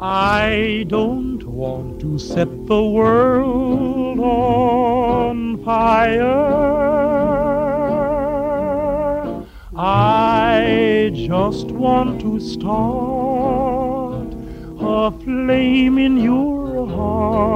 I 0.00 0.84
don't 0.86 1.42
want 1.42 2.00
to 2.02 2.20
set 2.20 2.66
the 2.68 2.84
world 2.84 4.20
on 4.20 5.64
fire. 5.64 6.24
I 9.76 11.10
just 11.14 11.72
want 11.72 12.20
to 12.20 12.38
start 12.38 14.28
a 14.78 15.10
flame 15.10 15.98
in 15.98 16.16
your 16.18 16.86
heart. 16.86 17.48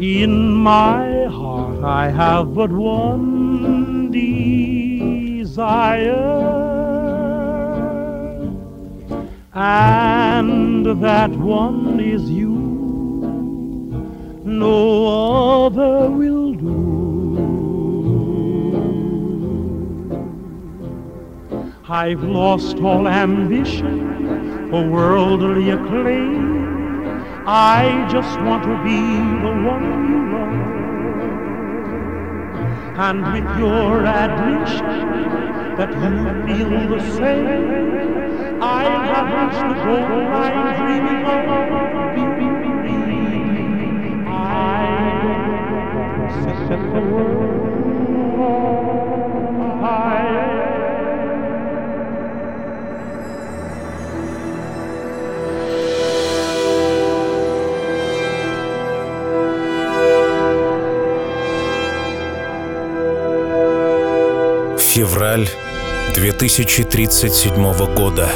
In 0.00 0.52
my 0.52 1.26
heart, 1.26 1.84
I 1.84 2.08
have 2.08 2.54
but 2.54 2.72
one 2.72 4.10
desire 4.10 5.58
and 9.58 10.86
that 11.02 11.30
one 11.32 11.98
is 11.98 12.30
you. 12.30 12.54
No 14.44 15.66
other 15.66 16.08
will 16.10 16.52
do. 16.54 16.78
I've 21.88 22.22
lost 22.22 22.76
all 22.78 23.08
ambition 23.08 24.70
for 24.70 24.88
worldly 24.88 25.70
acclaim. 25.70 27.24
I 27.44 28.06
just 28.08 28.38
want 28.42 28.62
to 28.62 28.76
be 28.84 29.00
the 29.44 29.54
one 29.72 29.84
you 30.08 30.20
love. 30.34 30.54
And 33.08 33.18
with 33.32 33.48
your 33.58 34.06
admission 34.06 34.98
that 35.76 35.90
you 36.04 36.12
feel 36.46 36.70
the 36.88 37.00
same, 37.16 38.17
I 38.60 38.84
have 39.10 39.28
reached 39.36 39.62
the 39.68 39.84
goal 39.84 40.26
I'm 40.34 40.58
dreaming 40.76 41.24
of. 41.24 41.46
I 44.26 44.86
set 46.66 46.82
the 46.92 47.00
world 47.12 47.38
high. 49.80 50.36
Февраль 64.78 65.46
2037 66.18 67.94
года. 67.94 68.28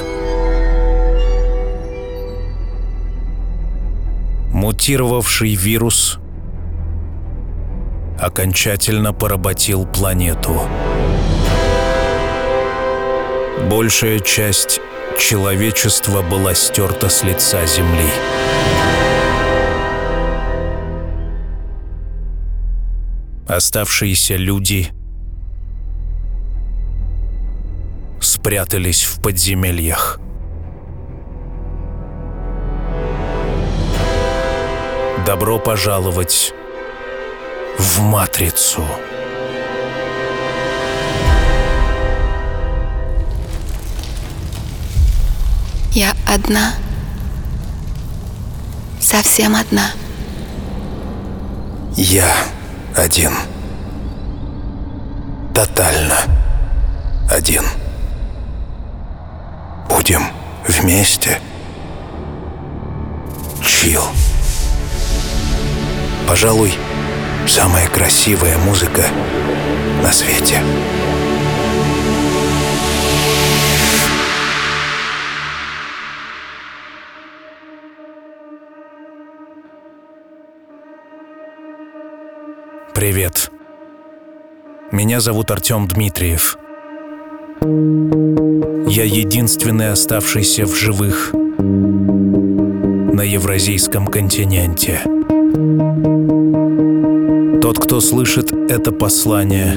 Мутировавший 4.52 5.56
вирус 5.56 6.18
окончательно 8.20 9.12
поработил 9.12 9.84
планету. 9.84 10.60
Большая 13.68 14.20
часть 14.20 14.80
человечества 15.18 16.22
была 16.22 16.54
стерта 16.54 17.08
с 17.08 17.24
лица 17.24 17.66
Земли. 17.66 18.10
Оставшиеся 23.48 24.36
люди— 24.36 24.92
спрятались 28.42 29.04
в 29.04 29.20
подземельях. 29.22 30.18
Добро 35.24 35.60
пожаловать 35.60 36.52
в 37.78 38.00
Матрицу. 38.00 38.84
Я 45.92 46.12
одна. 46.26 46.74
Совсем 49.00 49.54
одна. 49.54 49.92
Я 51.96 52.34
один. 52.96 53.34
Тотально 55.54 56.18
один 57.30 57.62
будем 59.94 60.22
вместе. 60.66 61.38
Чил. 63.62 64.02
Пожалуй, 66.26 66.72
самая 67.46 67.88
красивая 67.88 68.56
музыка 68.56 69.04
на 70.02 70.10
свете. 70.10 70.62
Привет. 82.94 83.50
Меня 84.90 85.20
зовут 85.20 85.50
Артем 85.50 85.86
Дмитриев. 85.86 86.56
Я 87.62 89.04
единственный 89.04 89.90
оставшийся 89.92 90.66
в 90.66 90.74
живых 90.74 91.32
на 91.32 93.22
Евразийском 93.22 94.06
континенте. 94.06 95.00
Тот, 97.62 97.78
кто 97.78 98.00
слышит 98.00 98.52
это 98.52 98.90
послание, 98.90 99.76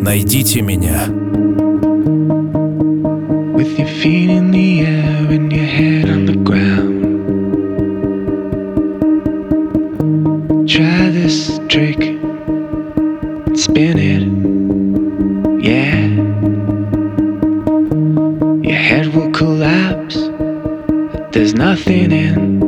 найдите 0.00 0.62
меня. 0.62 1.08
With 3.54 3.78
your 3.78 3.88
feet 4.00 4.30
in 4.30 4.50
the 4.50 4.80
air 4.80 5.28
and 5.28 5.52
your 5.52 5.66
head 5.66 6.08
on 6.08 6.24
the 6.26 6.36
ground. 6.42 7.02
Try 10.68 11.10
this 11.10 11.60
trick, 11.68 11.98
spin 13.54 13.98
it, 13.98 14.31
There's 21.52 21.68
nothing 21.68 22.12
in, 22.12 22.62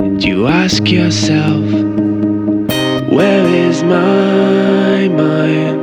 and 0.00 0.24
you 0.24 0.46
ask 0.46 0.88
yourself, 0.88 1.62
Where 3.12 3.46
is 3.46 3.82
my 3.82 5.08
mind? 5.08 5.78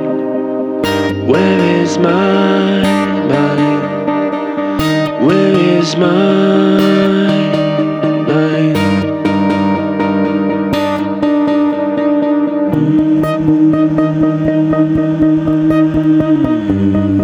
Where 1.28 1.82
is 1.82 2.00
my 2.00 2.82
mind? 3.30 3.84
Where 5.24 5.54
is 5.78 5.96
my? 5.98 6.88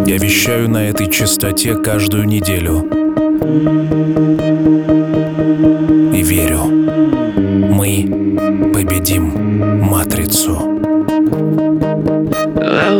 Я 0.06 0.18
вещаю 0.18 0.68
на 0.68 0.90
этой 0.90 1.10
частоте 1.10 1.74
каждую 1.74 2.24
неделю. 2.26 2.84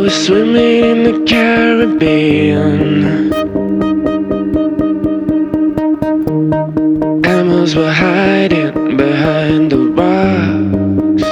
Was 0.05 0.25
swimming 0.27 0.83
in 0.83 1.03
the 1.03 1.25
Caribbean. 1.25 3.33
Animals 7.25 7.75
were 7.75 7.91
hiding 7.91 8.97
behind 8.97 9.71
the 9.71 9.79
rocks. 9.97 11.23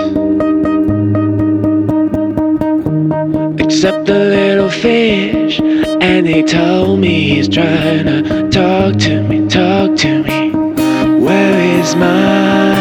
Except 3.62 4.08
the 4.08 4.20
little 4.38 4.72
fish, 4.72 5.60
and 5.60 6.26
he 6.26 6.42
told 6.42 7.00
me 7.00 7.36
he's 7.36 7.48
trying 7.48 8.08
to 8.08 8.50
talk 8.50 8.98
to 9.02 9.22
me, 9.22 9.48
talk 9.48 9.96
to 9.98 10.24
me. 10.24 10.50
Where 11.20 11.80
is 11.80 11.96
my 11.96 12.73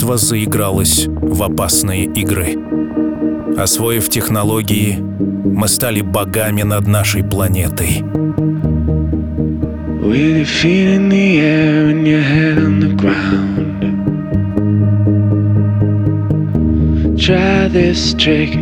Человечество 0.00 0.16
заигралось 0.16 1.06
в 1.08 1.42
опасные 1.42 2.06
игры. 2.06 2.56
Освоив 3.58 4.08
технологии, 4.08 4.96
мы 4.98 5.68
стали 5.68 6.00
богами 6.00 6.62
над 6.62 6.86
нашей 6.86 7.22
планетой. 7.22 8.02
With 10.00 10.38
your 10.38 10.46
feet 10.46 10.96
in 10.96 11.10
the 11.10 11.40
air 11.40 11.90
and 11.90 12.06
your 12.06 12.22
head 12.22 12.56
on 12.56 12.80
the 12.80 12.94
ground. 12.96 13.58
Try 17.18 17.68
this 17.68 18.14
trick, 18.14 18.54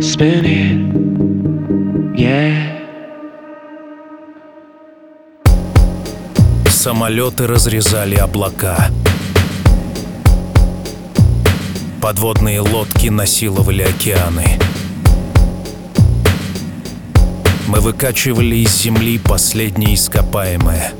spin 0.00 0.44
it, 0.44 0.76
yeah. 2.14 2.76
Самолеты 6.68 7.46
разрезали 7.46 8.16
облака. 8.16 8.90
Подводные 12.06 12.60
лодки 12.60 13.08
насиловали 13.08 13.82
океаны. 13.82 14.60
Мы 17.66 17.80
выкачивали 17.80 18.54
из 18.54 18.80
земли 18.80 19.18
последнее 19.18 19.96
ископаемое. 19.96 20.92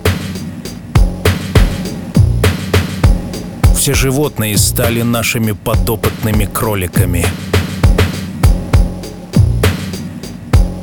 Все 3.76 3.94
животные 3.94 4.58
стали 4.58 5.02
нашими 5.02 5.52
подопытными 5.52 6.44
кроликами. 6.44 7.24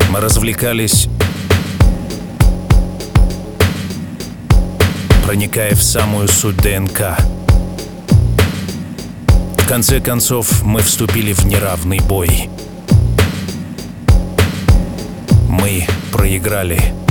Мы 0.10 0.22
развлекались, 0.22 1.10
проникая 5.26 5.76
в 5.76 5.84
самую 5.84 6.30
суть 6.30 6.56
ДНК. 6.56 7.18
Конце 9.74 10.00
концов, 10.00 10.62
мы 10.62 10.82
вступили 10.82 11.34
в 11.34 11.48
неравный 11.48 12.00
бой. 12.00 12.48
Мы 15.50 15.88
проиграли. 16.12 17.03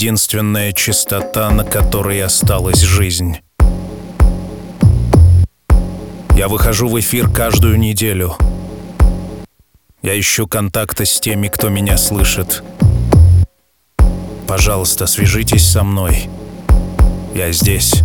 Единственная 0.00 0.72
чистота, 0.72 1.50
на 1.50 1.62
которой 1.62 2.22
осталась 2.22 2.80
жизнь. 2.80 3.36
Я 6.34 6.48
выхожу 6.48 6.88
в 6.88 6.98
эфир 6.98 7.28
каждую 7.28 7.78
неделю. 7.78 8.34
Я 10.00 10.18
ищу 10.18 10.46
контакты 10.48 11.04
с 11.04 11.20
теми, 11.20 11.48
кто 11.48 11.68
меня 11.68 11.98
слышит. 11.98 12.62
Пожалуйста, 14.48 15.06
свяжитесь 15.06 15.70
со 15.70 15.84
мной. 15.84 16.30
Я 17.34 17.52
здесь. 17.52 18.02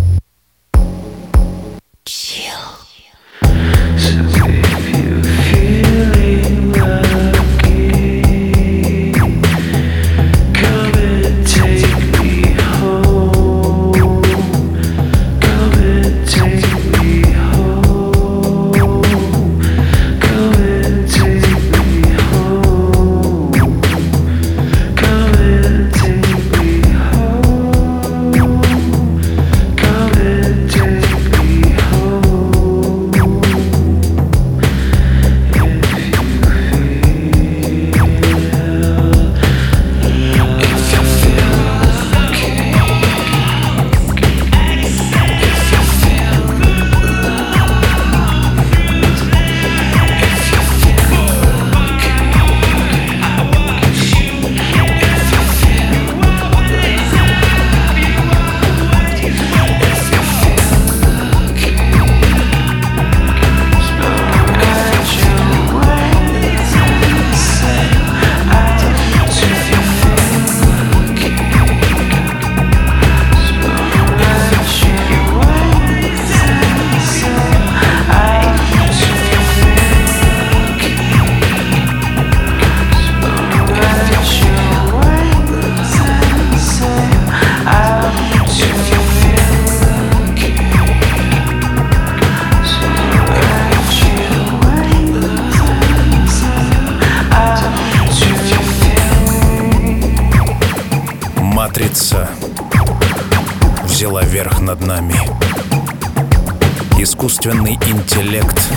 Искусственный 107.45 107.75
интеллект, 107.75 108.73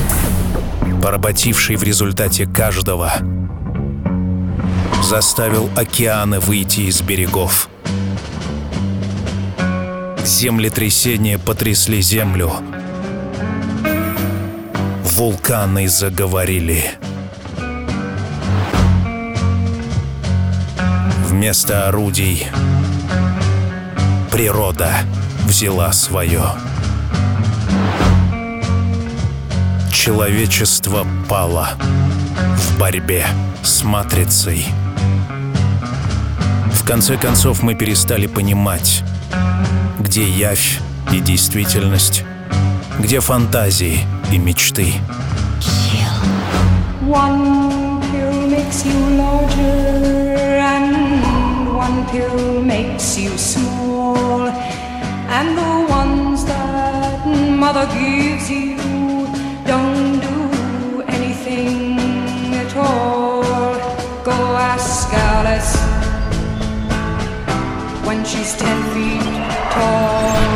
поработивший 1.02 1.76
в 1.76 1.82
результате 1.82 2.46
каждого, 2.46 3.10
заставил 5.02 5.70
океаны 5.75 6.38
выйти 6.38 6.80
из 6.80 7.00
берегов. 7.00 7.70
Землетрясения 10.22 11.38
потрясли 11.38 12.02
землю. 12.02 12.52
Вулканы 15.02 15.88
заговорили. 15.88 16.90
Вместо 21.25 21.88
орудий 21.88 22.46
природа 24.30 24.92
взяла 25.46 25.90
свое. 25.92 26.67
Человечество 30.08 31.06
пало 31.28 31.68
в 32.56 32.78
борьбе 32.78 33.26
с 33.62 33.84
матрицей. 33.84 34.64
В 36.72 36.82
конце 36.86 37.18
концов 37.18 37.62
мы 37.62 37.74
перестали 37.74 38.26
понимать, 38.26 39.02
где 40.00 40.26
явь 40.26 40.80
и 41.12 41.20
действительность, 41.20 42.24
где 42.98 43.20
фантазии 43.20 44.00
и 44.32 44.38
мечты. 44.38 44.94
And 55.30 55.56
the 55.56 55.86
ones 55.90 56.44
that 56.46 57.26
mother 57.26 57.86
gives 57.92 58.50
you 58.50 58.88
Alice 65.12 65.76
when 68.06 68.24
she's 68.24 68.56
ten 68.56 68.78
feet 68.92 69.22
tall. 69.72 70.47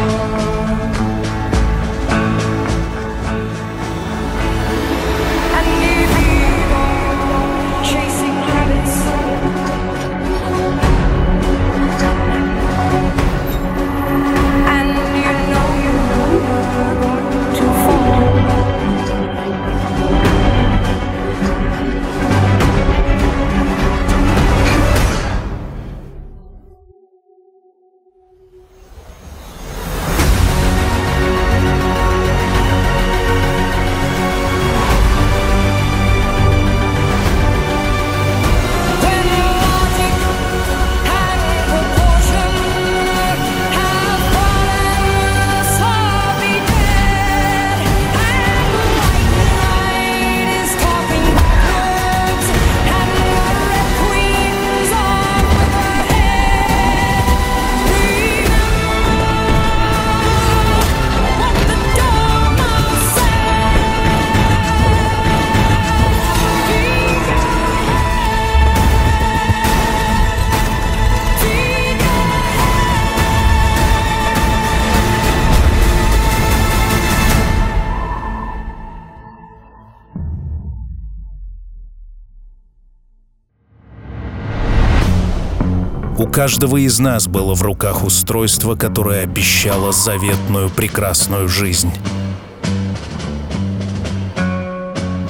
Каждого 86.43 86.79
из 86.79 86.99
нас 86.99 87.29
было 87.29 87.55
в 87.55 87.63
руках 87.63 88.03
устройство, 88.03 88.75
которое 88.75 89.23
обещало 89.23 89.93
заветную 89.93 90.71
прекрасную 90.71 91.49
жизнь. 91.49 91.93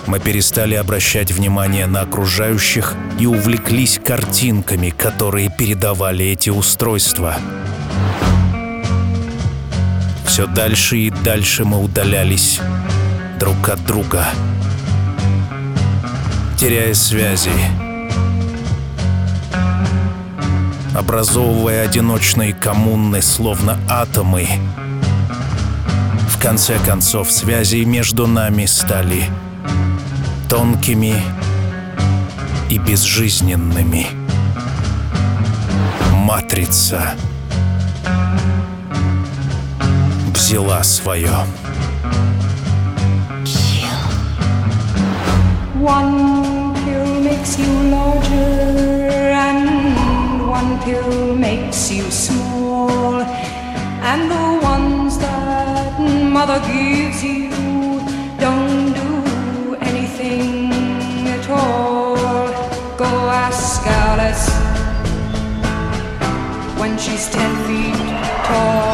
Мы 0.06 0.20
перестали 0.20 0.74
обращать 0.74 1.30
внимание 1.30 1.86
на 1.86 2.00
окружающих 2.00 2.94
и 3.20 3.26
увлеклись 3.26 4.00
картинками, 4.02 4.88
которые 4.88 5.50
передавали 5.50 6.24
эти 6.24 6.48
устройства. 6.48 7.36
Все 10.24 10.46
дальше 10.46 10.96
и 10.96 11.10
дальше 11.10 11.66
мы 11.66 11.78
удалялись 11.78 12.58
друг 13.38 13.68
от 13.68 13.84
друга, 13.84 14.24
теряя 16.58 16.94
связи, 16.94 17.50
образовывая 20.94 21.84
одиночные 21.84 22.52
коммуны, 22.52 23.22
словно 23.22 23.78
атомы. 23.88 24.48
В 26.28 26.38
конце 26.40 26.78
концов, 26.84 27.30
связи 27.30 27.84
между 27.84 28.26
нами 28.26 28.66
стали 28.66 29.24
тонкими 30.48 31.14
и 32.68 32.78
безжизненными. 32.78 34.06
Матрица 36.12 37.14
взяла 40.34 40.82
свое. 40.82 41.30
One 45.82 46.74
pill 46.84 47.20
makes 47.22 47.58
you 47.58 47.90
larger, 47.90 49.01
one 50.52 50.78
pill 50.82 51.34
makes 51.34 51.90
you 51.90 52.04
small. 52.10 53.22
And 54.10 54.30
the 54.30 54.48
ones 54.72 55.16
that 55.18 55.98
mother 56.36 56.60
gives 56.72 57.24
you 57.24 57.48
don't 58.44 58.92
do 59.02 59.76
anything 59.90 60.70
at 61.36 61.46
all. 61.48 62.16
Go 63.02 63.10
ask 63.46 63.80
Alice 64.04 64.46
when 66.78 66.98
she's 66.98 67.24
ten 67.30 67.52
feet 67.66 68.02
tall. 68.46 68.91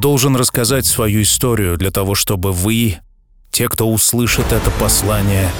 Должен 0.00 0.34
рассказать 0.34 0.86
свою 0.86 1.22
историю 1.22 1.76
для 1.76 1.90
того, 1.90 2.14
чтобы 2.14 2.52
вы, 2.52 2.98
те, 3.50 3.68
кто 3.68 3.88
услышит 3.88 4.50
это 4.50 4.70
послание, 4.80 5.50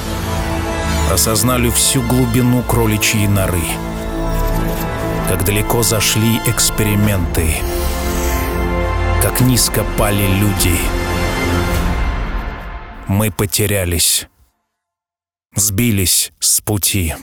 осознали 1.12 1.68
всю 1.70 2.02
глубину 2.02 2.62
кроличьей 2.62 3.28
норы. 3.28 3.62
Как 5.28 5.44
далеко 5.44 5.82
зашли 5.82 6.38
эксперименты. 6.46 7.54
Как 9.22 9.42
низко 9.42 9.84
пали 9.98 10.26
люди. 10.26 10.76
Мы 13.06 13.30
потерялись. 13.30 14.26
Сбились 15.54 16.32
с 16.40 16.60
пути. 16.60 17.14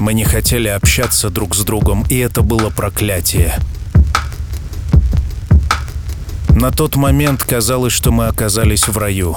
Мы 0.00 0.14
не 0.14 0.24
хотели 0.24 0.68
общаться 0.68 1.28
друг 1.28 1.54
с 1.54 1.62
другом, 1.62 2.06
и 2.08 2.16
это 2.16 2.40
было 2.40 2.70
проклятие. 2.70 3.54
На 6.48 6.70
тот 6.70 6.96
момент 6.96 7.44
казалось, 7.44 7.92
что 7.92 8.10
мы 8.10 8.26
оказались 8.26 8.88
в 8.88 8.96
раю. 8.96 9.36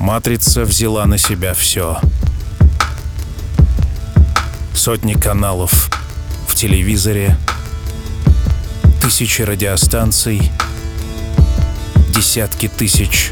Матрица 0.00 0.64
взяла 0.64 1.06
на 1.06 1.16
себя 1.16 1.54
все. 1.54 2.00
Сотни 4.74 5.14
каналов 5.14 5.90
в 6.48 6.56
телевизоре, 6.56 7.36
тысячи 9.00 9.42
радиостанций, 9.42 10.50
десятки 12.12 12.66
тысяч 12.66 13.30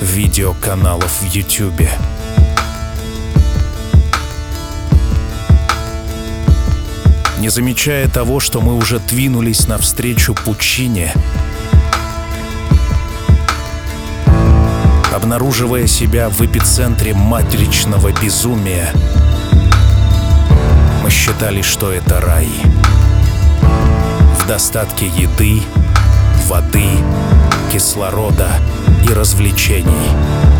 видеоканалов 0.00 1.20
в 1.20 1.34
Ютубе. 1.34 1.90
Не 7.38 7.48
замечая 7.48 8.08
того, 8.08 8.40
что 8.40 8.60
мы 8.60 8.76
уже 8.76 8.98
двинулись 9.00 9.66
навстречу 9.66 10.34
пучине, 10.34 11.12
обнаруживая 15.14 15.86
себя 15.86 16.28
в 16.28 16.40
эпицентре 16.44 17.12
матричного 17.12 18.12
безумия, 18.12 18.92
мы 21.02 21.10
считали, 21.10 21.60
что 21.60 21.92
это 21.92 22.20
рай. 22.20 22.48
В 24.40 24.46
достатке 24.46 25.06
еды, 25.06 25.60
воды, 26.46 26.86
кислорода 27.72 28.48
и 29.08 29.12
развлечений. 29.12 30.53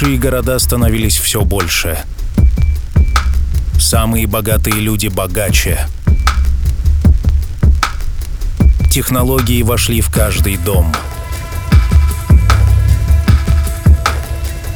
Большие 0.00 0.18
города 0.18 0.58
становились 0.58 1.18
все 1.18 1.44
больше. 1.44 1.98
Самые 3.78 4.26
богатые 4.26 4.76
люди 4.76 5.08
богаче. 5.08 5.86
Технологии 8.90 9.62
вошли 9.62 10.00
в 10.00 10.10
каждый 10.10 10.56
дом. 10.56 10.90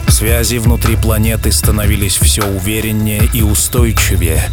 Связи 0.09 0.57
внутри 0.57 0.97
планеты 0.97 1.53
становились 1.53 2.19
все 2.19 2.43
увереннее 2.43 3.27
и 3.33 3.41
устойчивее. 3.41 4.51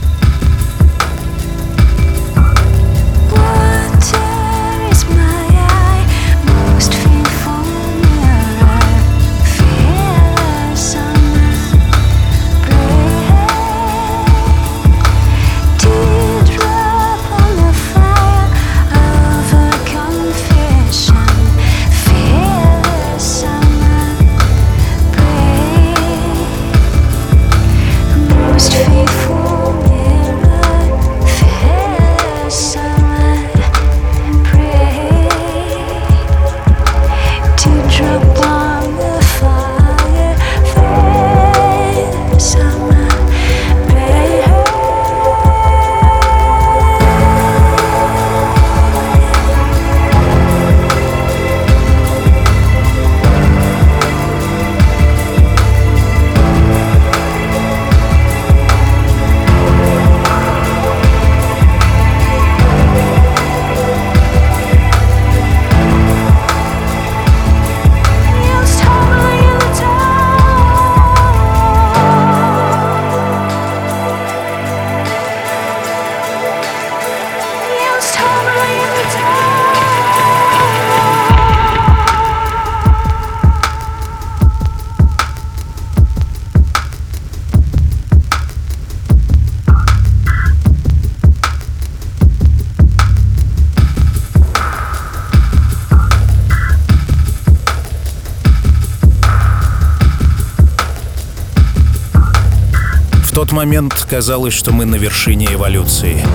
Момент 103.62 104.08
казалось, 104.10 104.56
что 104.56 104.72
мы 104.72 104.86
на 104.86 104.96
вершине 104.96 105.46
эволюции. 105.54 106.26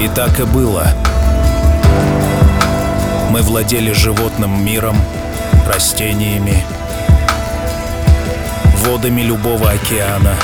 И 0.00 0.08
так 0.08 0.40
и 0.40 0.44
было. 0.44 0.86
Мы 3.30 3.42
владели 3.42 3.92
животным 3.92 4.64
миром, 4.64 4.96
растениями, 5.70 6.64
водами 8.86 9.20
любого 9.20 9.70
океана. 9.70 10.34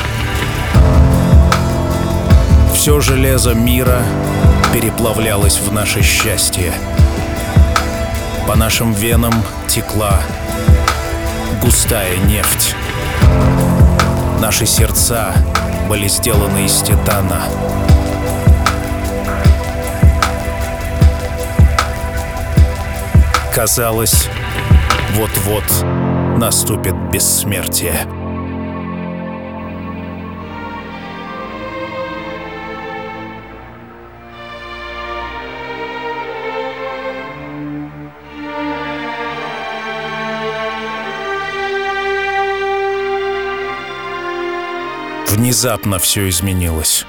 Все 2.74 3.00
железо 3.00 3.55
мира 3.55 4.03
переплавлялось 4.74 5.59
в 5.59 5.72
наше 5.72 6.03
счастье. 6.03 6.74
По 8.46 8.55
нашим 8.55 8.92
венам 8.92 9.33
текла 9.66 10.20
густая 11.62 12.18
нефть. 12.18 12.74
Наши 14.45 14.67
сердца 14.67 15.33
были 15.89 16.07
сделаны 16.07 16.67
из 16.67 16.83
титана. 16.83 17.45
Казалось, 23.55 24.29
вот-вот 25.15 25.65
наступит 26.37 26.95
бессмертие. 27.11 28.07
Внезапно 45.35 45.99
все 45.99 46.29
изменилось. 46.29 47.05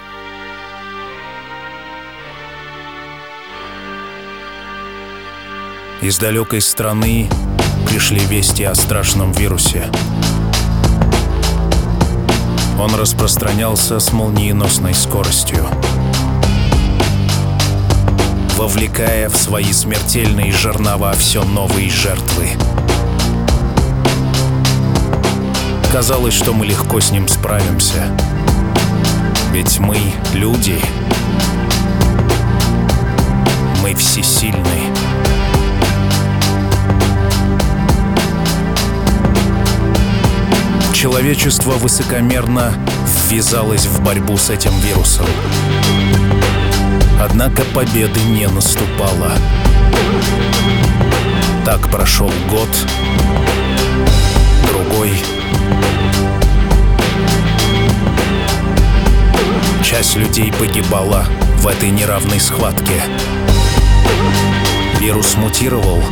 Из 6.01 6.17
далекой 6.17 6.59
страны 6.61 7.29
пришли 7.87 8.19
вести 8.21 8.63
о 8.63 8.73
страшном 8.73 9.31
вирусе. 9.31 9.91
Он 12.79 12.95
распространялся 12.95 13.99
с 13.99 14.11
молниеносной 14.11 14.95
скоростью, 14.95 15.63
вовлекая 18.57 19.29
в 19.29 19.37
свои 19.37 19.71
смертельные 19.71 20.51
жернова 20.51 21.13
все 21.13 21.43
новые 21.43 21.91
жертвы. 21.91 22.53
Казалось, 25.95 26.33
что 26.33 26.53
мы 26.53 26.65
легко 26.65 26.99
с 26.99 27.11
ним 27.11 27.25
справимся. 27.29 28.11
Ведь 29.53 29.79
мы 29.79 29.97
люди. 30.33 30.77
Мы 33.81 33.95
всесильны. 33.95 34.91
Человечество 40.93 41.71
высокомерно 41.75 42.73
ввязалось 43.29 43.85
в 43.85 44.03
борьбу 44.03 44.35
с 44.35 44.49
этим 44.49 44.77
вирусом. 44.79 45.27
Однако 47.21 47.63
победы 47.73 48.19
не 48.31 48.49
наступало. 48.49 49.31
Так 51.63 51.89
прошел 51.89 52.29
год, 52.49 52.69
другой. 54.67 55.13
Часть 59.83 60.15
людей 60.15 60.51
погибала 60.51 61.25
в 61.59 61.67
этой 61.67 61.89
неравной 61.89 62.39
схватке. 62.39 63.01
Вирус 64.99 65.35
мутировал 65.35 66.03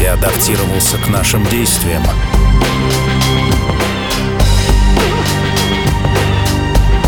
и 0.00 0.04
адаптировался 0.04 0.98
к 0.98 1.08
нашим 1.08 1.44
действиям. 1.46 2.02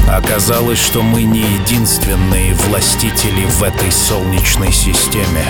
Оказалось, 0.09 0.79
что 0.79 1.03
мы 1.03 1.23
не 1.23 1.40
единственные 1.40 2.55
властители 2.55 3.44
в 3.44 3.62
этой 3.62 3.90
солнечной 3.90 4.73
системе. 4.73 5.44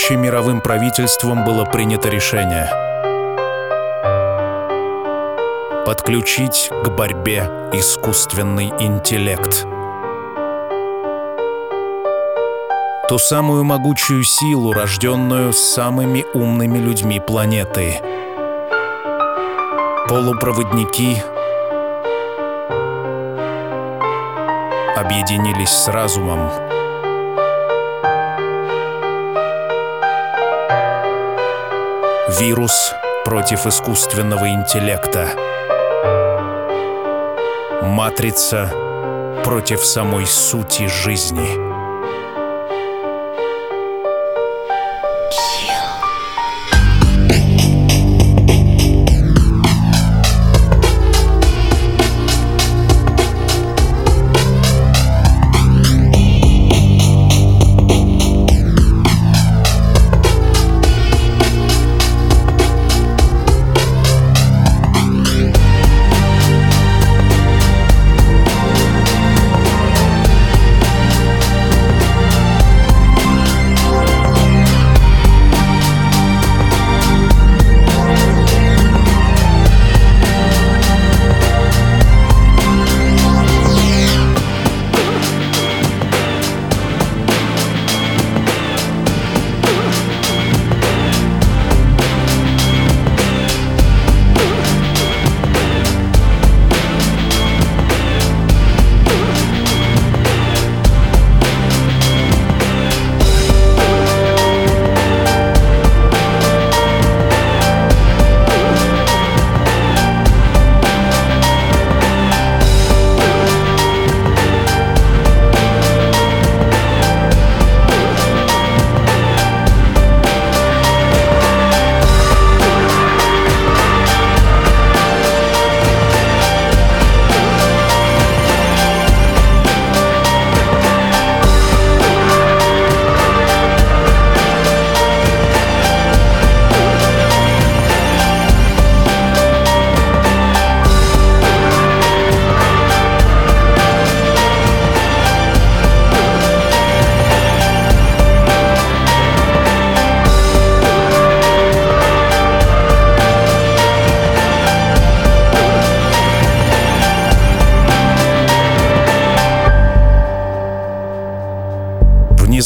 Общемировым 0.00 0.62
правительством 0.62 1.44
было 1.44 1.66
принято 1.66 2.08
решение 2.08 2.70
подключить 5.84 6.70
к 6.82 6.88
борьбе 6.88 7.42
искусственный 7.74 8.72
интеллект. 8.78 9.66
Ту 13.10 13.18
самую 13.18 13.64
могучую 13.64 14.24
силу, 14.24 14.72
рожденную 14.72 15.52
самыми 15.52 16.24
умными 16.32 16.78
людьми 16.78 17.20
планеты. 17.20 18.00
Полупроводники 20.08 21.22
объединились 24.96 25.68
с 25.68 25.88
разумом, 25.88 26.48
Вирус 32.40 32.94
против 33.26 33.66
искусственного 33.66 34.48
интеллекта. 34.48 35.28
Матрица 37.82 38.72
против 39.44 39.84
самой 39.84 40.24
сути 40.24 40.86
жизни. 40.86 41.69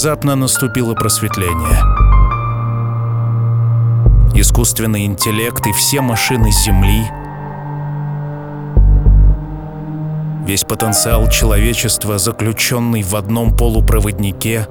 Внезапно 0.05 0.37
наступило 0.37 0.93
просветление. 0.93 1.81
Искусственный 4.35 5.07
интеллект 5.07 5.67
и 5.67 5.73
все 5.73 6.03
машины 6.03 6.51
Земли, 6.53 7.07
весь 10.47 10.62
потенциал 10.64 11.31
человечества, 11.31 12.19
заключенный 12.19 13.03
в 13.03 13.17
одном 13.17 13.57
полупроводнике, 13.57 14.69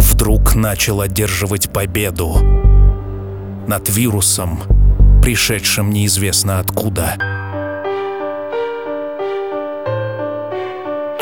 вдруг 0.00 0.56
начал 0.56 1.02
одерживать 1.02 1.70
победу 1.70 2.34
над 3.68 3.88
вирусом, 3.88 4.58
пришедшим 5.22 5.90
неизвестно 5.90 6.58
откуда. 6.58 7.14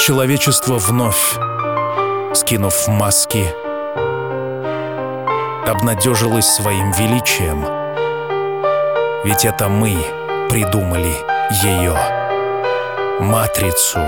Человечество 0.06 0.76
вновь, 0.76 1.38
скинув 2.34 2.88
маски, 2.88 3.46
обнадежилось 5.66 6.44
своим 6.46 6.92
величием. 6.92 7.64
Ведь 9.24 9.46
это 9.46 9.70
мы 9.70 9.96
придумали 10.50 11.14
ее, 11.62 11.96
матрицу. 13.18 14.00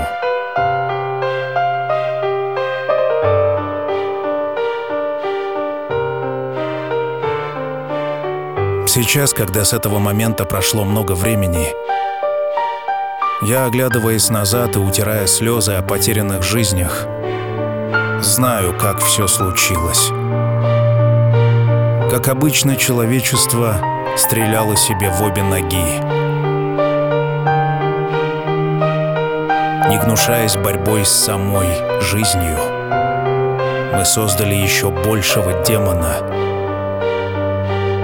Сейчас, 8.87 9.33
когда 9.33 9.65
с 9.65 9.73
этого 9.73 9.97
момента 9.97 10.45
прошло 10.45 10.83
много 10.83 11.13
времени, 11.13 11.73
я, 13.41 13.65
оглядываясь 13.65 14.29
назад 14.29 14.75
и 14.75 14.79
утирая 14.79 15.27
слезы 15.27 15.73
о 15.73 15.81
потерянных 15.81 16.43
жизнях, 16.43 17.05
знаю, 18.21 18.75
как 18.77 18.99
все 18.99 19.27
случилось. 19.27 20.09
Как 22.09 22.29
обычно, 22.29 22.75
человечество 22.75 23.75
стреляло 24.17 24.75
себе 24.75 25.11
в 25.11 25.21
обе 25.21 25.43
ноги. 25.43 26.01
Не 29.89 29.99
гнушаясь 29.99 30.55
борьбой 30.55 31.05
с 31.05 31.11
самой 31.11 31.67
жизнью, 32.01 32.57
мы 33.95 34.03
создали 34.03 34.55
еще 34.55 34.89
большего 34.89 35.63
демона, 35.63 36.17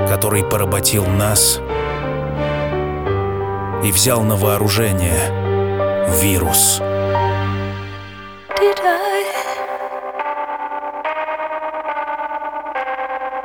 который 0.07 0.43
поработил 0.43 1.05
нас 1.05 1.59
и 3.83 3.91
взял 3.91 4.21
на 4.21 4.35
вооружение 4.35 5.29
вирус. 6.21 6.79
Did 8.57 8.79
I 8.81 9.25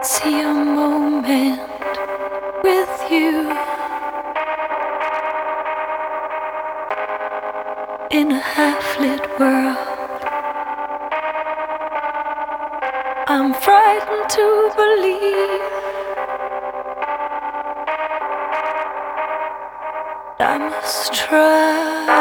see 0.01 0.41
a 0.43 0.55
moment 0.55 1.61
with 2.63 3.11
you 3.11 3.51
in 8.11 8.31
a 8.31 8.41
half 8.55 9.01
lit 9.01 9.25
world? 9.41 9.77
I'm 13.27 13.53
frightened 13.55 14.29
to 14.37 14.71
believe 14.77 15.78
stress. 20.89 22.18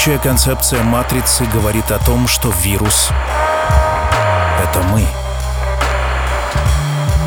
Общая 0.00 0.16
концепция 0.16 0.82
матрицы 0.82 1.44
говорит 1.44 1.90
о 1.90 1.98
том, 1.98 2.26
что 2.26 2.50
вирус— 2.62 3.10
это 4.62 4.80
мы. 4.84 5.04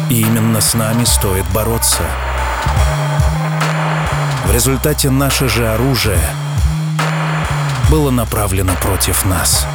И 0.09 0.21
именно 0.21 0.59
с 0.59 0.73
нами 0.73 1.03
стоит 1.03 1.45
бороться. 1.53 2.01
В 4.45 4.51
результате 4.51 5.12
наше 5.12 5.47
же 5.47 5.71
оружие 5.71 6.17
было 7.91 8.09
направлено 8.09 8.73
против 8.81 9.23
нас. 9.23 9.67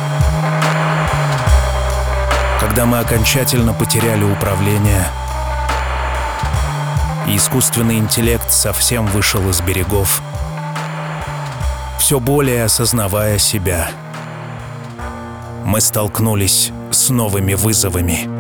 Когда 2.59 2.85
мы 2.85 2.99
окончательно 2.99 3.75
потеряли 3.75 4.25
управление, 4.25 5.07
и 7.29 7.37
искусственный 7.37 7.99
интеллект 7.99 8.51
совсем 8.51 9.07
вышел 9.07 9.49
из 9.49 9.61
берегов, 9.61 10.21
все 12.09 12.21
более 12.21 12.65
осознавая 12.65 13.37
себя, 13.37 13.91
мы 15.67 15.79
столкнулись 15.83 16.73
с 16.91 17.11
новыми 17.11 17.53
вызовами. 17.53 18.38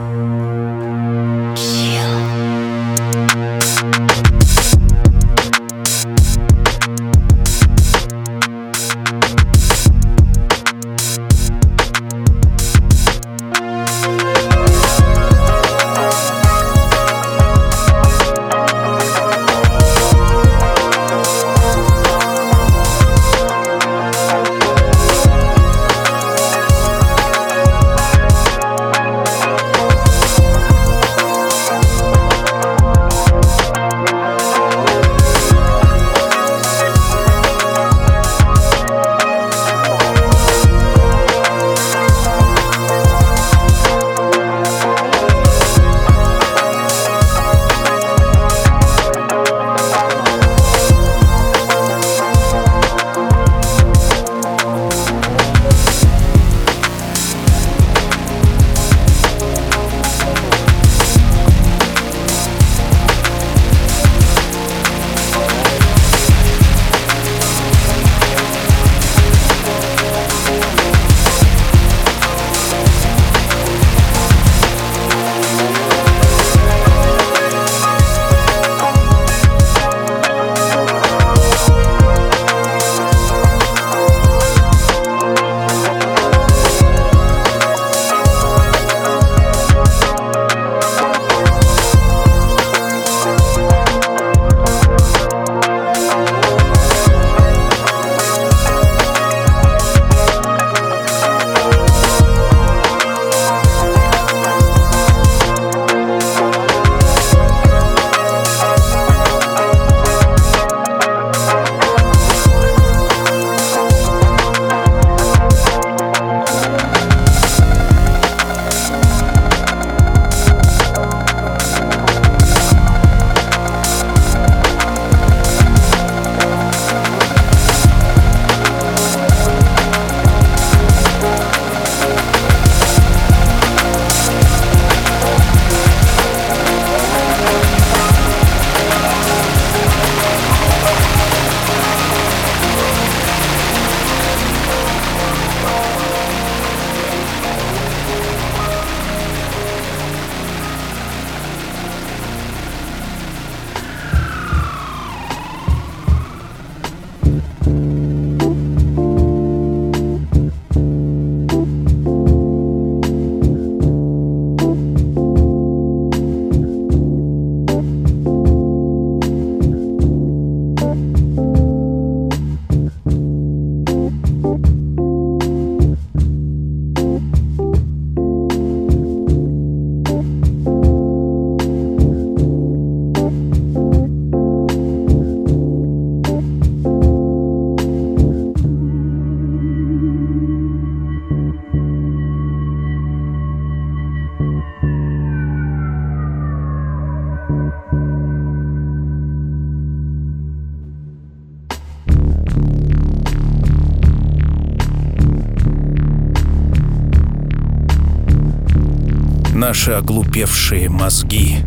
Наши 209.68 209.92
оглупевшие 209.92 210.88
мозги 210.88 211.58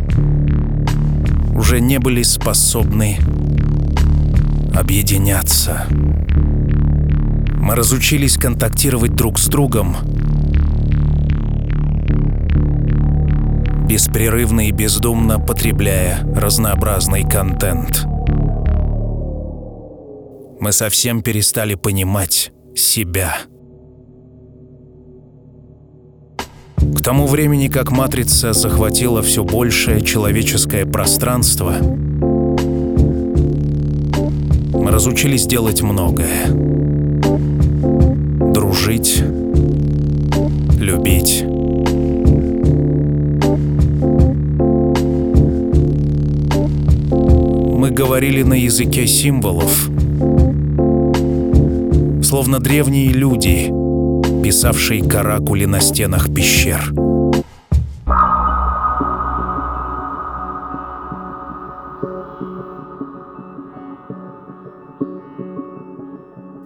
уже 1.54 1.80
не 1.80 2.00
были 2.00 2.24
способны 2.24 3.20
объединяться. 4.74 5.86
Мы 5.92 7.76
разучились 7.76 8.38
контактировать 8.38 9.14
друг 9.14 9.38
с 9.38 9.46
другом, 9.46 9.98
беспрерывно 13.88 14.68
и 14.68 14.72
бездумно 14.72 15.40
потребляя 15.40 16.22
разнообразный 16.36 17.22
контент. 17.22 18.04
Мы 20.60 20.72
совсем 20.72 21.22
перестали 21.22 21.76
понимать 21.76 22.52
себя. 22.76 23.38
К 27.02 27.04
тому 27.04 27.26
времени, 27.26 27.68
как 27.68 27.90
Матрица 27.90 28.54
захватила 28.54 29.24
все 29.24 29.44
большее 29.44 30.02
человеческое 30.02 30.86
пространство, 30.86 31.74
мы 34.72 34.92
разучились 34.92 35.48
делать 35.48 35.82
многое. 35.82 36.46
Дружить, 38.54 39.24
любить. 40.80 41.44
Мы 47.80 47.90
говорили 47.90 48.44
на 48.44 48.54
языке 48.54 49.08
символов, 49.08 49.90
словно 52.24 52.60
древние 52.60 53.08
люди, 53.08 53.81
писавшие 54.44 55.08
каракули 55.08 55.66
на 55.66 55.80
стенах 55.80 56.34
пещер. 56.34 56.94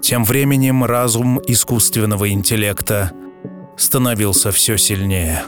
Тем 0.02 0.24
временем 0.24 0.86
разум 0.86 1.42
искусственного 1.48 2.30
интеллекта 2.30 3.12
становился 3.76 4.52
все 4.52 4.78
сильнее. 4.78 5.44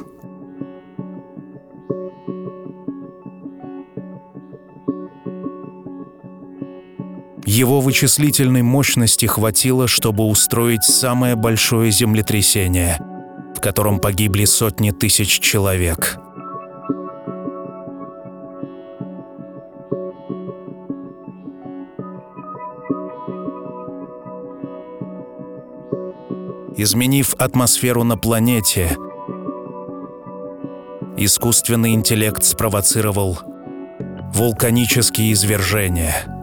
Его 7.58 7.82
вычислительной 7.82 8.62
мощности 8.62 9.26
хватило, 9.26 9.88
чтобы 9.88 10.26
устроить 10.26 10.84
самое 10.84 11.36
большое 11.36 11.90
землетрясение, 11.90 13.00
в 13.56 13.62
котором 13.62 14.00
погибли 14.00 14.46
сотни 14.46 14.92
тысяч 14.92 15.40
человек. 15.40 16.20
Изменив 26.78 27.34
атмосферу 27.40 28.04
на 28.04 28.18
планете, 28.18 28.96
искусственный 31.18 31.96
интеллект 31.96 32.44
спровоцировал 32.44 33.40
вулканические 34.32 35.34
извержения– 35.34 36.14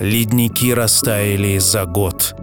ледники 0.00 0.72
растаяли 0.72 1.58
за 1.58 1.84
год. 1.84 2.34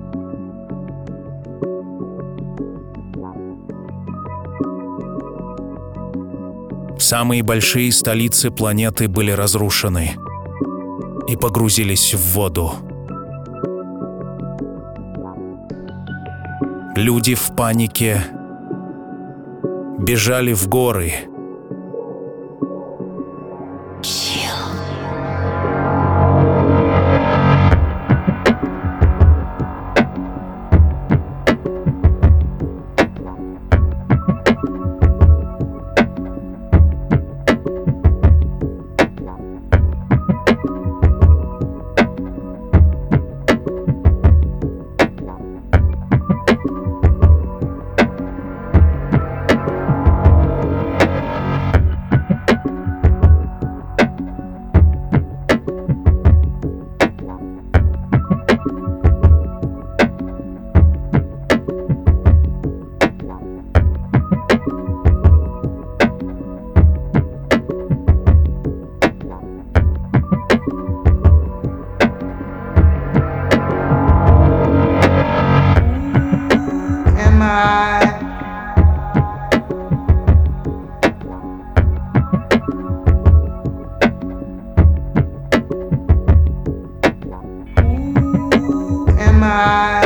Самые 7.00 7.44
большие 7.44 7.92
столицы 7.92 8.52
планеты 8.52 9.08
были 9.08 9.32
разрушены 9.32 10.16
и 11.28 11.36
погрузились 11.36 12.14
в 12.14 12.34
воду. 12.34 12.74
Люди 16.96 17.36
в 17.36 17.56
панике 17.56 18.24
бежали 20.00 20.54
в 20.54 20.68
горы– 20.68 21.14
my 89.46 90.05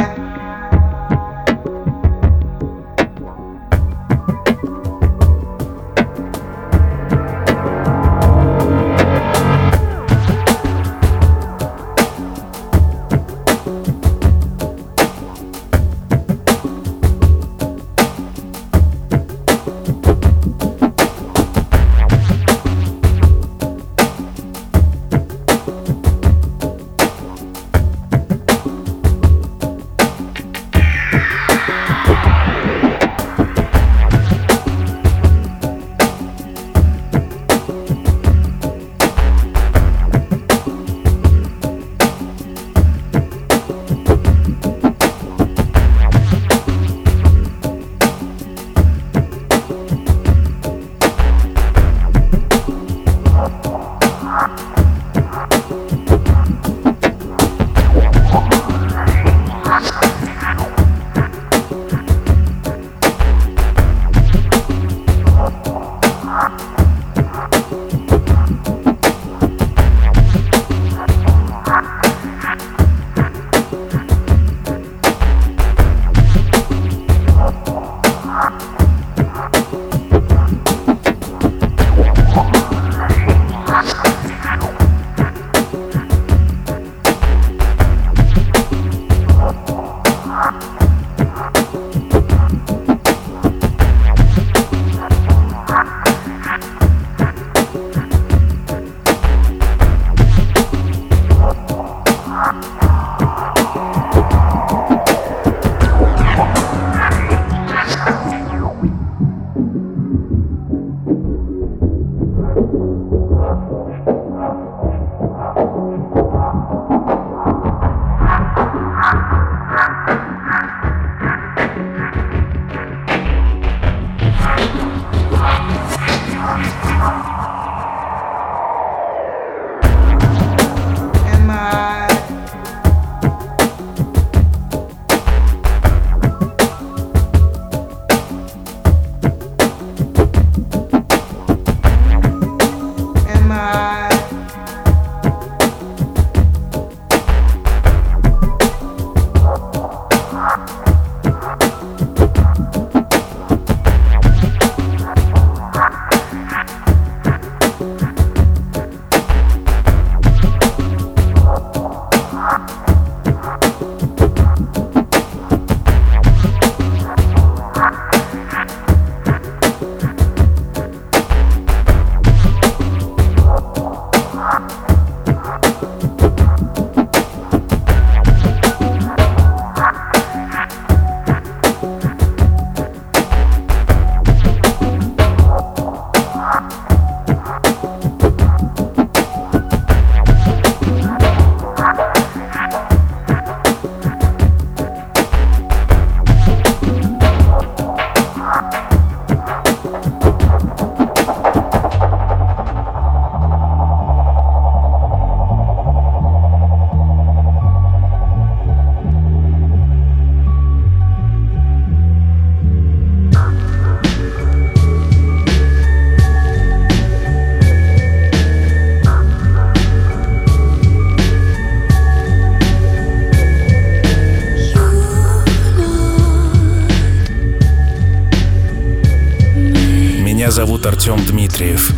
I? 230.60 230.88
Артем 230.90 231.26
Дмитриев. 231.26 231.94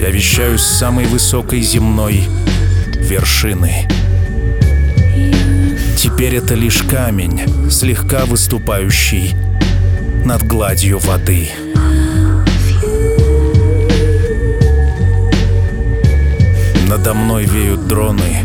Я 0.00 0.10
вещаю 0.10 0.58
с 0.58 0.66
самой 0.66 1.06
высокой 1.06 1.60
земной 1.60 2.24
вершины. 2.96 3.86
Теперь 5.96 6.34
это 6.34 6.54
лишь 6.54 6.82
камень, 6.82 7.70
слегка 7.70 8.24
выступающий 8.24 9.36
над 10.24 10.42
гладью 10.42 10.98
воды. 10.98 11.50
Надо 16.88 17.14
мной 17.14 17.44
веют 17.44 17.86
дроны. 17.86 18.44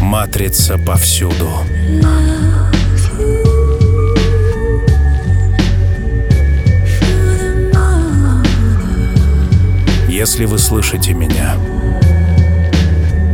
Матрица 0.00 0.78
повсюду. 0.78 1.64
Если 10.18 10.46
вы 10.46 10.58
слышите 10.58 11.14
меня, 11.14 11.54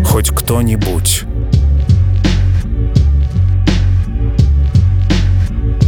хоть 0.04 0.28
кто-нибудь, 0.28 1.22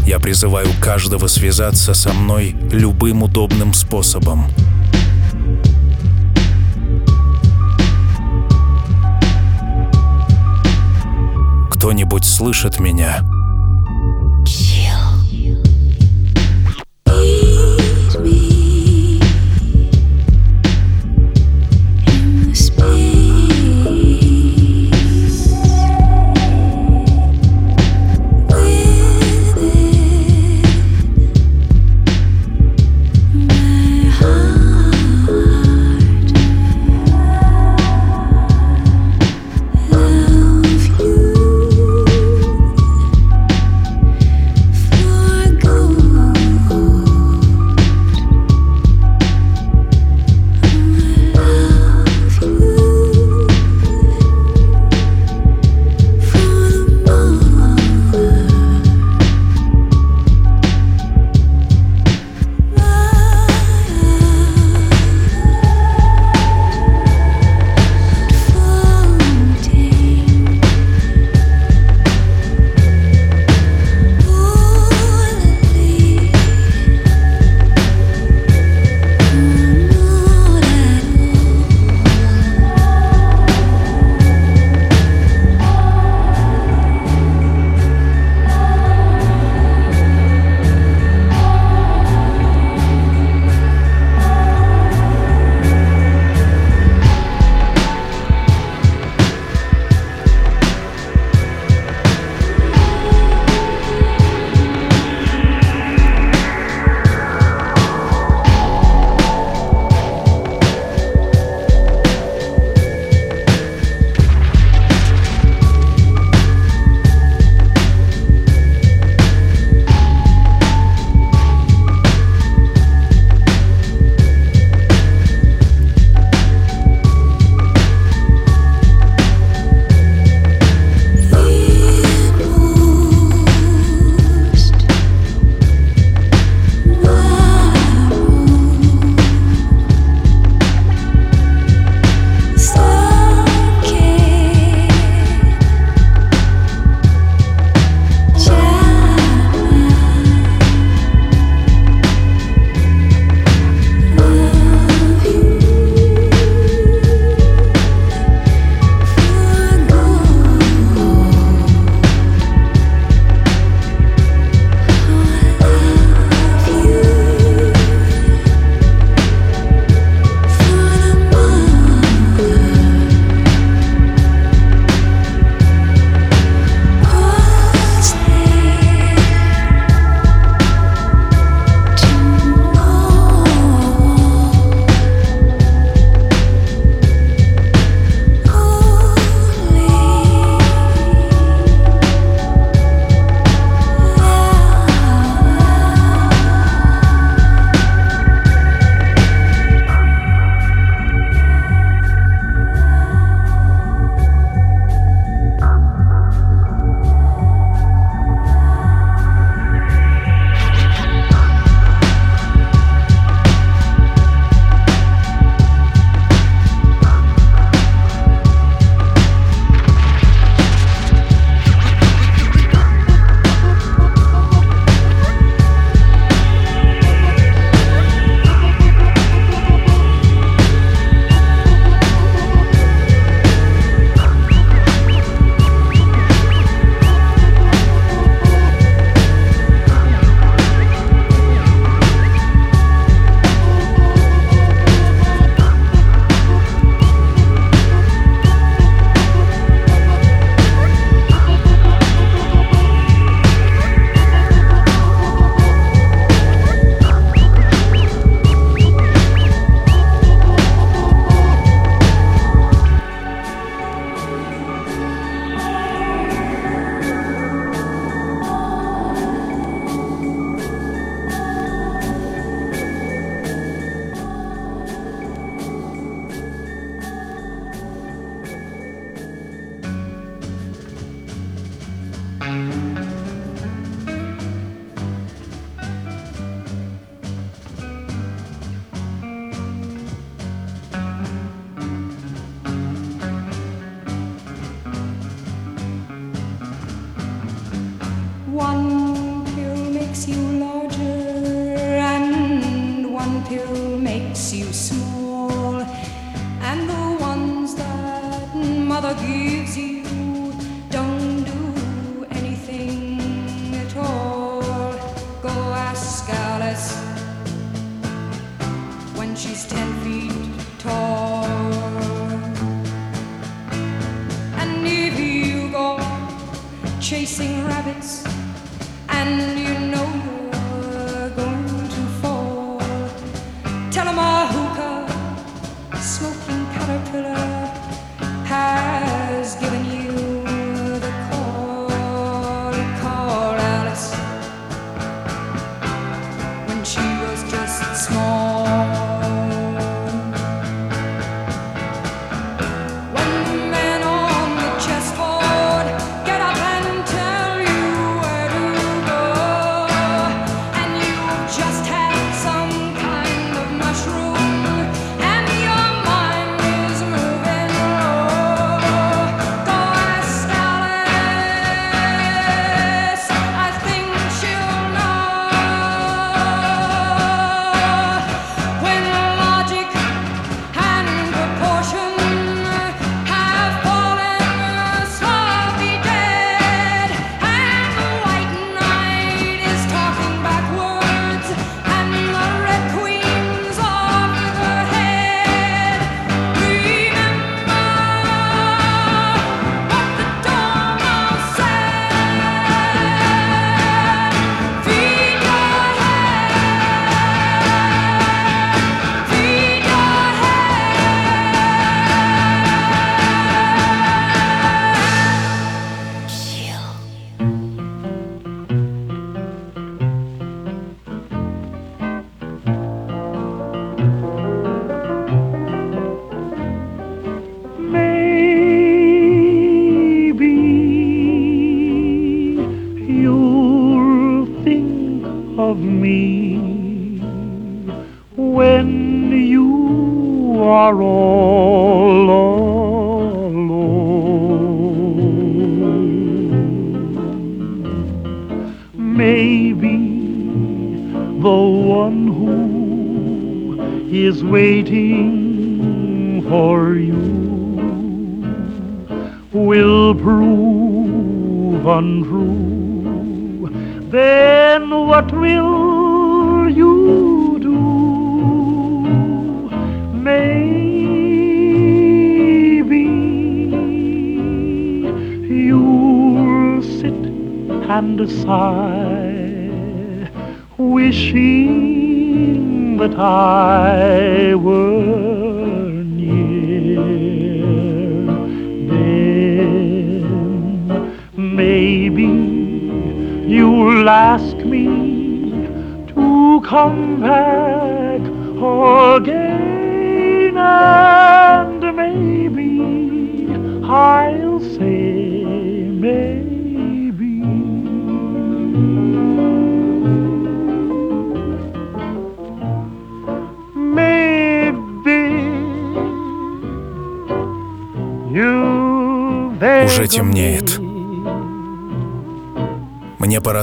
я 0.07 0.19
призываю 0.19 0.69
каждого 0.81 1.27
связаться 1.27 1.93
со 1.93 2.15
мной 2.15 2.57
любым 2.73 3.25
удобным 3.25 3.75
способом. 3.75 4.47
Кто-нибудь 11.71 12.25
слышит 12.25 12.81
меня? 12.81 13.36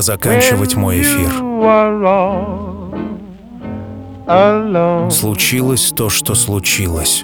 заканчивать 0.03 0.75
мой 0.75 1.01
эфир. 1.01 1.31
Случилось 5.11 5.91
то, 5.95 6.09
что 6.09 6.35
случилось. 6.35 7.23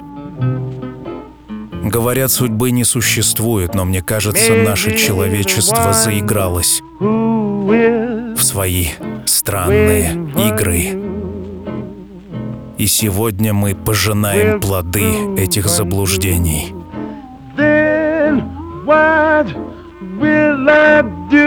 Говорят, 1.82 2.30
судьбы 2.30 2.70
не 2.70 2.84
существует, 2.84 3.74
но 3.74 3.84
мне 3.84 4.02
кажется, 4.02 4.54
наше 4.54 4.96
человечество 4.96 5.92
заигралось 5.92 6.82
в 7.00 8.38
свои 8.40 8.88
странные 9.24 10.12
игры. 10.48 11.00
И 12.78 12.86
сегодня 12.86 13.52
мы 13.52 13.74
пожинаем 13.74 14.60
плоды 14.60 15.04
этих 15.36 15.68
заблуждений. 15.68 16.74
What 18.86 19.46
will 20.18 20.68
I 20.68 21.02
do? 21.30 21.39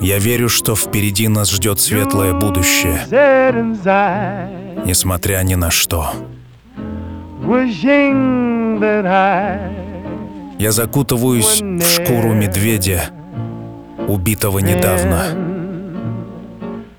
Я 0.00 0.18
верю, 0.18 0.48
что 0.48 0.74
впереди 0.76 1.28
нас 1.28 1.50
ждет 1.50 1.80
светлое 1.80 2.32
будущее, 2.34 3.00
несмотря 4.84 5.42
ни 5.42 5.54
на 5.54 5.70
что. 5.70 6.10
Я 10.58 10.72
закутываюсь 10.72 11.60
в 11.60 11.82
шкуру 11.84 12.32
медведя, 12.34 13.04
убитого 14.06 14.58
недавно. 14.58 15.24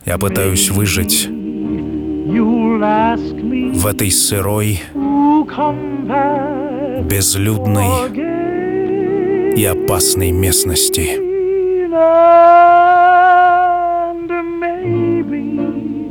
Я 0.05 0.17
пытаюсь 0.17 0.69
выжить 0.69 1.27
в 3.75 3.85
этой 3.87 4.11
сырой, 4.11 4.81
безлюдной, 7.03 7.85
и 9.55 9.65
опасной 9.65 10.31
местности. 10.31 11.19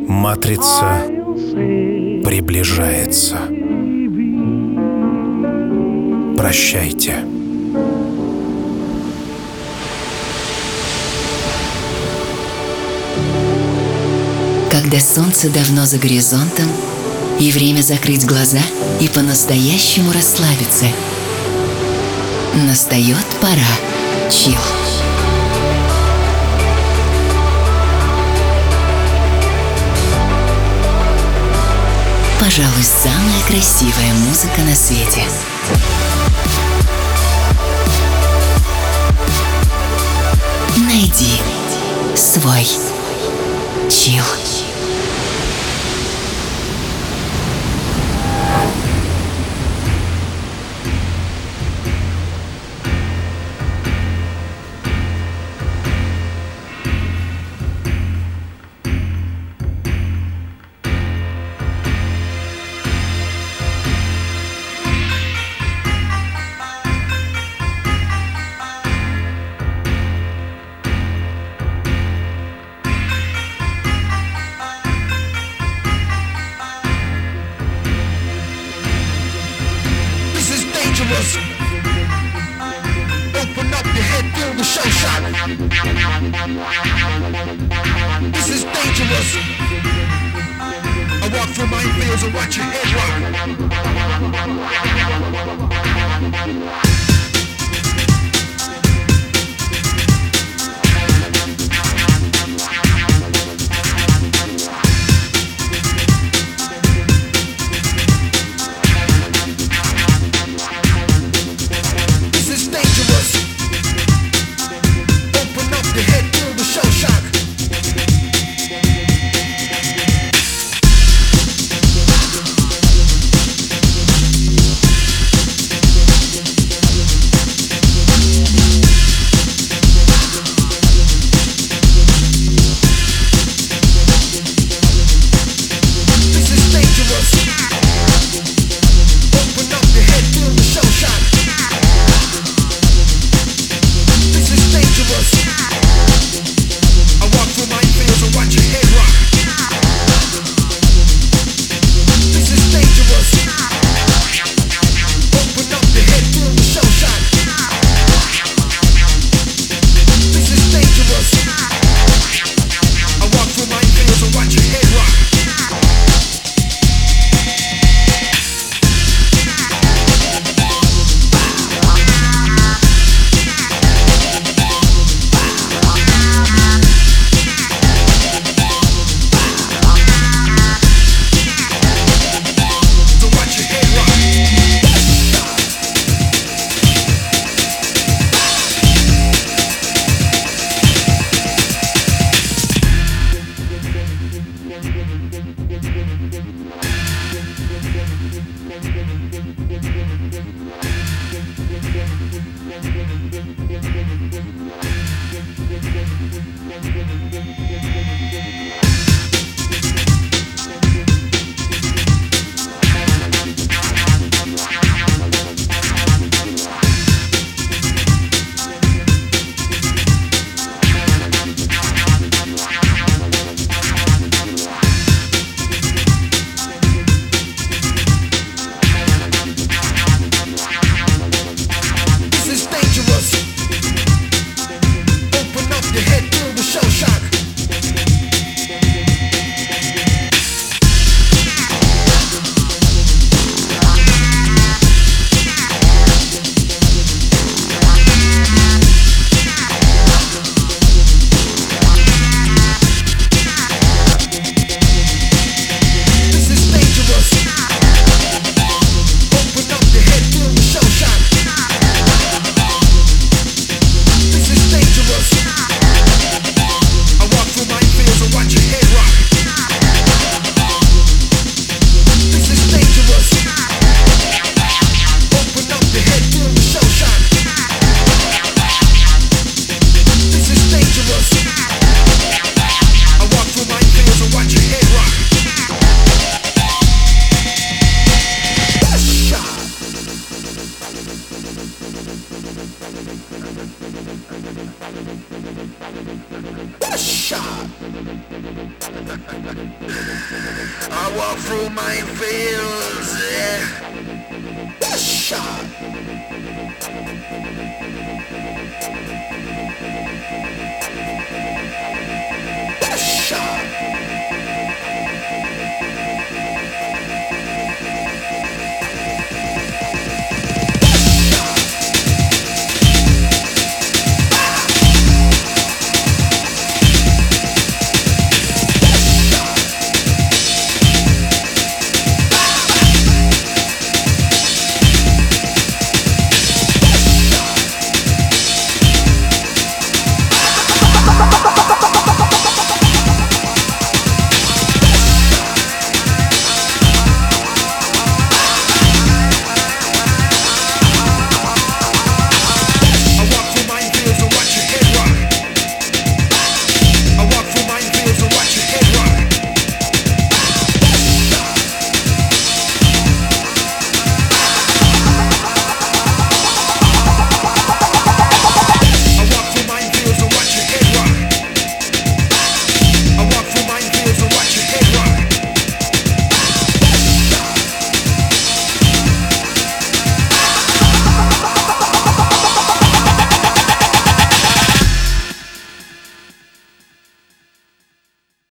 Матрица 0.08 1.02
приближается. 2.24 3.38
Прощайте. 6.36 7.24
Когда 14.70 15.00
солнце 15.00 15.50
давно 15.50 15.86
за 15.86 15.98
горизонтом, 15.98 16.66
и 17.40 17.52
время 17.52 17.82
закрыть 17.82 18.26
глаза 18.26 18.60
и 19.00 19.08
по-настоящему 19.08 20.12
расслабиться. 20.12 20.86
Настает 22.66 23.24
пора 23.40 24.30
чил. 24.30 24.58
Пожалуй, 32.40 32.82
самая 32.82 33.42
красивая 33.46 34.12
музыка 34.26 34.60
на 34.62 34.74
свете. 34.74 35.22
Найди 40.76 41.40
свой 42.16 42.66
чил. 43.88 44.24